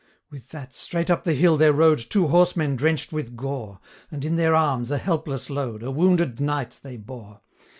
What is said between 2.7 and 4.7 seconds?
drench'd with gore, 855 And in their